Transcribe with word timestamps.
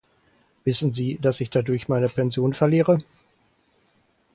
Wissen 0.63 0.95
Sie, 0.95 1.19
dass 1.21 1.41
ich 1.41 1.51
dadurch 1.51 1.87
meine 1.87 2.09
Pension 2.09 2.55
verliere? 2.55 3.03